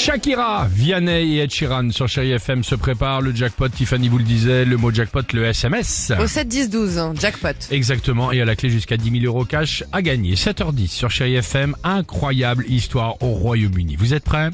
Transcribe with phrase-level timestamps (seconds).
[0.00, 3.20] Shakira, Vianney et Ed Sheeran sur Chéri FM se préparent.
[3.20, 6.10] Le jackpot, Tiffany vous le disait, le mot jackpot, le SMS.
[6.18, 7.48] Au 7 10 12 hein, jackpot.
[7.70, 10.36] Exactement, et à la clé jusqu'à 10 000 euros cash à gagner.
[10.36, 13.96] 7h10 sur Chéri FM, incroyable histoire au Royaume-Uni.
[13.96, 14.48] Vous êtes prêts?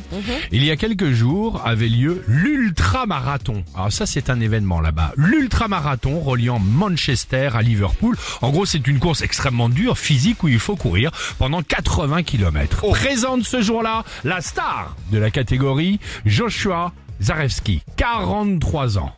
[0.51, 3.63] Il y a quelques jours avait lieu l'ultra-marathon.
[3.77, 5.13] Alors ça c'est un événement là-bas.
[5.17, 8.17] L'ultra-marathon reliant Manchester à Liverpool.
[8.43, 12.89] En gros c'est une course extrêmement dure, physique, où il faut courir pendant 80 km.
[12.89, 19.13] Présente ce jour-là la star de la catégorie, Joshua Zarevski, 43 ans.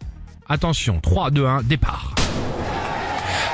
[0.48, 2.16] Attention, 3, 2, 1, départ.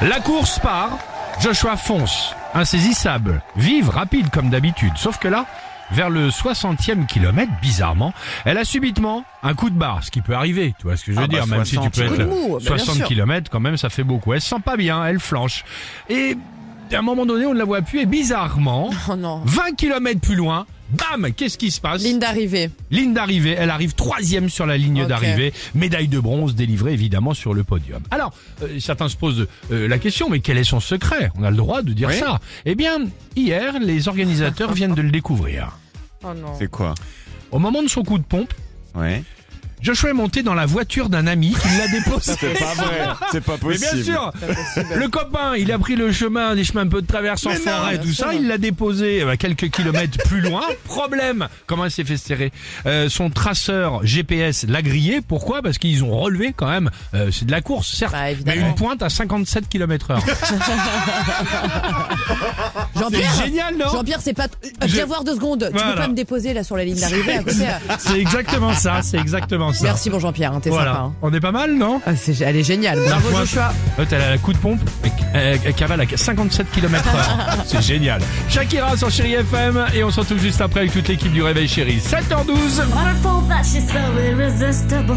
[0.00, 0.96] La course part,
[1.42, 4.92] Joshua fonce, insaisissable, vive, rapide comme d'habitude.
[4.96, 5.44] Sauf que là,
[5.90, 8.14] vers le 60e kilomètre, bizarrement,
[8.46, 11.12] elle a subitement un coup de barre, ce qui peut arriver, tu vois ce que
[11.12, 12.94] je veux Ah bah, dire, même si tu 60, peux être mou, bah, bien 60
[12.96, 13.06] sûr.
[13.08, 14.32] km quand même, ça fait beaucoup.
[14.32, 15.64] Elle se sent pas bien, elle flanche.
[16.08, 16.34] Et
[16.92, 19.42] à un moment donné, on ne la voit plus et bizarrement, Oh non.
[19.44, 22.02] 20 km plus loin, bam, qu'est-ce qui se passe?
[22.02, 22.70] Ligne d'arrivée.
[22.90, 27.54] Ligne d'arrivée, elle arrive troisième sur la ligne d'arrivée, médaille de bronze délivrée évidemment sur
[27.54, 28.02] le podium.
[28.10, 28.32] Alors,
[28.62, 31.30] euh, certains se posent euh, la question, mais quel est son secret?
[31.36, 32.18] On a le droit de dire Oui.
[32.18, 32.40] ça.
[32.64, 32.98] Eh bien,
[33.36, 35.78] hier, les organisateurs viennent de le découvrir.
[36.22, 36.54] Oh non.
[36.58, 36.94] C'est quoi?
[37.50, 38.52] Au moment de son coup de pompe,
[38.94, 39.24] Ouais.
[39.84, 42.32] Joshua est monté dans la voiture d'un ami qui l'a déposé.
[42.40, 43.06] C'est pas vrai.
[43.32, 43.92] C'est pas Mais possible.
[43.92, 44.32] bien sûr,
[44.96, 47.56] le copain, il a pris le chemin, des chemins un peu de traverse en Mais
[47.58, 50.62] non, forêt, bien tout ça, il l'a déposé euh, quelques kilomètres plus loin.
[50.86, 52.50] Problème, comment il s'est fait serrer
[52.86, 55.20] Euh, Son traceur GPS l'a grillé.
[55.20, 55.60] Pourquoi?
[55.60, 56.90] Parce qu'ils ont relevé quand même.
[57.14, 60.24] euh, c'est de la course, certes, Bah, mais une pointe à 57 km heure.
[63.10, 64.46] Jean-Pierre C'est génial, non Jean-Pierre, c'est pas.
[64.82, 65.68] Je- Viens voir deux secondes.
[65.70, 65.92] Tu Voilà.
[65.92, 67.56] peux pas me déposer là sur la ligne d'arrivée à côté.
[67.62, 67.94] euh.
[67.98, 69.84] C'est exactement ça, c'est exactement ça.
[69.84, 71.02] Merci bon Jean-Pierre, hein, t'es Voilà, sympa.
[71.04, 71.12] hein.
[71.22, 72.98] on est pas mal, non Ah, c'est- elle est géniale.
[73.06, 73.28] Bravo.
[73.38, 73.72] Joshua.
[73.98, 74.80] Euh, T'as la coup de pompe,
[75.34, 77.58] euh, elle cavale à 57 km heure.
[77.66, 78.20] C'est génial.
[78.48, 81.66] Shakira sur Chéri FM et on se retrouve juste après avec toute l'équipe du Réveil
[81.68, 81.98] Chéri.
[81.98, 82.80] 7h12.
[82.94, 83.98] Wonderful that she's so
[84.30, 85.16] irresistible.